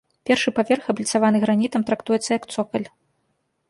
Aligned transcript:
Першы 0.29 0.53
паверх, 0.59 0.87
абліцаваны 0.93 1.43
гранітам, 1.45 1.81
трактуецца 1.93 2.27
як 2.37 2.53
цокаль. 2.55 2.87